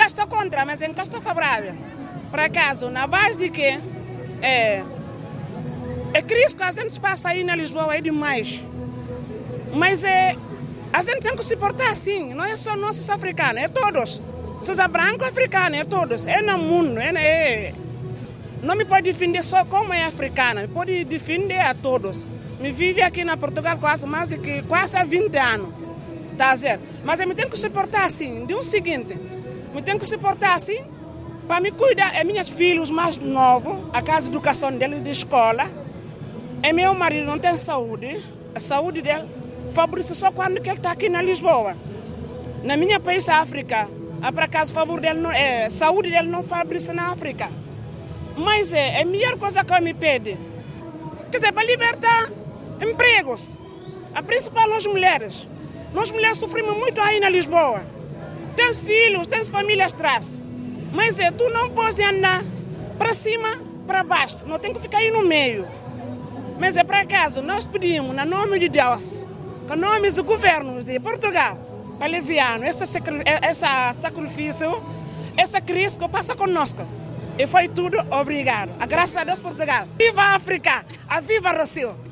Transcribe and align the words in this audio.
estou 0.00 0.26
contra, 0.26 0.64
mas 0.64 0.80
estou 0.80 1.20
favorável. 1.20 1.74
Por 2.30 2.40
acaso, 2.40 2.88
na 2.88 3.06
base 3.06 3.38
de 3.38 3.50
que 3.50 3.78
é, 4.40 4.82
é 6.14 6.22
crise 6.22 6.56
que 6.56 6.62
a 6.62 6.70
gente 6.70 6.98
passa 6.98 7.28
aí 7.28 7.44
na 7.44 7.54
Lisboa 7.54 7.94
é 7.94 8.00
demais. 8.00 8.62
Mas 9.72 10.04
é, 10.04 10.36
a 10.92 11.02
gente 11.02 11.20
tem 11.20 11.36
que 11.36 11.44
se 11.44 11.56
portar 11.56 11.90
assim, 11.90 12.34
não 12.34 12.44
é 12.44 12.56
só 12.56 12.76
nossos 12.76 13.08
africanos, 13.08 13.62
é 13.62 13.68
todos. 13.68 14.20
Seja 14.60 14.86
branco, 14.86 15.24
africano, 15.24 15.74
é 15.74 15.84
todos. 15.84 16.26
É 16.26 16.40
no 16.40 16.58
mundo, 16.58 16.98
é, 16.98 17.10
é, 17.16 17.74
não 18.62 18.76
me 18.76 18.84
pode 18.84 19.02
defender 19.02 19.42
só 19.42 19.64
como 19.64 19.92
é 19.92 20.04
africana, 20.04 20.62
me 20.62 20.68
pode 20.68 21.04
defender 21.04 21.60
a 21.60 21.74
todos. 21.74 22.24
Me 22.60 22.70
vive 22.70 23.02
aqui 23.02 23.24
na 23.24 23.36
Portugal 23.36 23.76
quase 23.78 24.06
mais 24.06 24.28
de 24.28 24.62
quase 24.62 24.96
há 24.96 25.04
20 25.04 25.36
anos. 25.36 25.68
Tá 26.36 26.54
dizer? 26.54 26.78
Mas 27.04 27.20
eu 27.20 27.26
me 27.26 27.34
tenho 27.34 27.50
que 27.50 27.58
se 27.58 27.68
portar 27.68 28.04
assim, 28.04 28.46
de 28.46 28.54
um 28.54 28.62
seguinte, 28.62 29.18
me 29.74 29.82
tenho 29.82 29.98
que 29.98 30.06
se 30.06 30.18
portar 30.18 30.52
assim 30.52 30.82
para 31.46 31.60
me 31.60 31.70
cuidar. 31.70 32.14
É 32.14 32.24
meus 32.24 32.50
filhos 32.50 32.90
mais 32.90 33.18
novos, 33.18 33.76
a 33.92 34.02
casa 34.02 34.22
de 34.22 34.30
educação 34.30 34.72
dele 34.72 35.00
de 35.00 35.10
escola. 35.10 35.68
É 36.62 36.72
meu 36.72 36.94
marido 36.94 37.26
não 37.26 37.38
tem 37.38 37.56
saúde, 37.56 38.22
a 38.54 38.60
saúde 38.60 39.02
dele 39.02 39.24
favorece 39.72 40.14
só 40.14 40.30
quando 40.30 40.58
ele 40.58 40.70
está 40.70 40.92
aqui 40.92 41.08
na 41.08 41.20
Lisboa. 41.20 41.76
Na 42.62 42.76
minha 42.76 43.00
país, 43.00 43.28
África, 43.28 43.88
a 44.22 44.30
para 44.30 44.46
casa, 44.46 44.72
favor 44.72 45.00
dele 45.00 45.18
não, 45.18 45.32
é, 45.32 45.68
saúde 45.68 46.10
dele 46.10 46.28
não 46.28 46.42
favorece 46.42 46.92
na 46.92 47.10
África. 47.10 47.50
Mas 48.36 48.72
é, 48.72 49.00
a 49.00 49.04
melhor 49.04 49.36
coisa 49.36 49.64
que 49.64 49.72
eu 49.72 49.82
me 49.82 49.92
pede. 49.92 50.36
Quer 51.30 51.38
dizer, 51.38 51.52
para 51.52 51.64
libertar 51.64 52.30
empregos. 52.80 53.56
A 54.14 54.22
principal 54.22 54.68
nós 54.68 54.86
mulheres. 54.86 55.48
Nós 55.92 56.10
mulheres 56.12 56.38
sofremos 56.38 56.76
muito 56.76 57.00
aí 57.00 57.18
na 57.18 57.28
Lisboa. 57.28 57.82
Tens 58.56 58.80
filhos, 58.80 59.26
tens 59.26 59.48
famílias 59.48 59.92
atrás. 59.92 60.40
Mas 60.92 61.18
é, 61.18 61.30
tu 61.30 61.48
não 61.50 61.70
podes 61.70 61.98
andar 61.98 62.44
para 62.98 63.14
cima, 63.14 63.58
para 63.86 64.04
baixo. 64.04 64.46
Não 64.46 64.58
tem 64.58 64.72
que 64.72 64.80
ficar 64.80 64.98
aí 64.98 65.10
no 65.10 65.22
meio. 65.22 65.66
Mas 66.58 66.76
é 66.76 66.84
para 66.84 67.00
acaso, 67.00 67.42
nós 67.42 67.64
pedimos, 67.64 68.14
no 68.14 68.24
nome 68.24 68.58
de 68.58 68.68
Deus, 68.68 69.26
com 69.66 69.74
nome 69.74 70.10
do 70.10 70.22
governo 70.22 70.82
de 70.82 71.00
Portugal, 71.00 71.58
para 71.98 72.06
aliviar 72.06 72.62
esse, 72.62 72.84
esse 72.84 74.00
sacrifício, 74.00 74.82
essa 75.36 75.60
crise 75.60 75.98
que 75.98 76.08
passa 76.08 76.34
conosco. 76.34 76.86
E 77.38 77.46
foi 77.46 77.66
tudo 77.68 77.98
obrigado. 78.10 78.70
A 78.78 78.86
graça 78.86 79.22
a 79.22 79.24
Deus 79.24 79.40
Portugal. 79.40 79.88
Viva 79.98 80.22
a 80.22 80.34
África! 80.34 80.84
A 81.08 81.20
viva 81.20 81.52
Brasil! 81.52 82.11